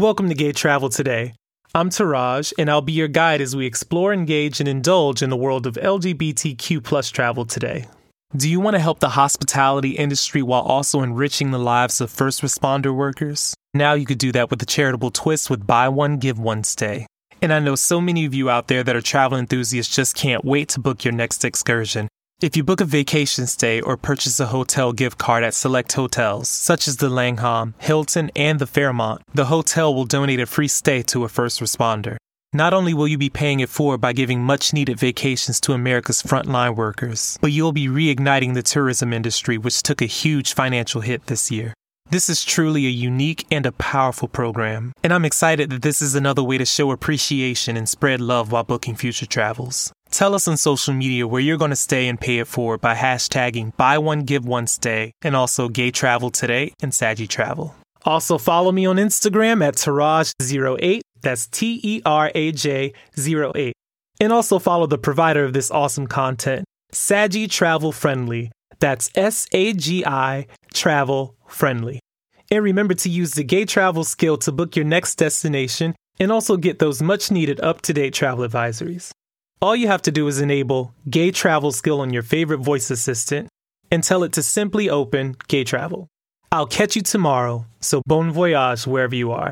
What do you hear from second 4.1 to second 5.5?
engage, and indulge in the